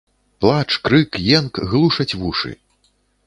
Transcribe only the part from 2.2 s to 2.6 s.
вушы.